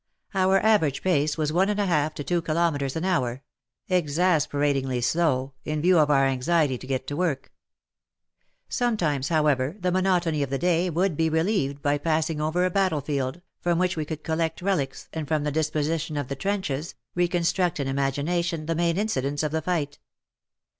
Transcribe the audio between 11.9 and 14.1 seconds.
passing over a battlefield, from which we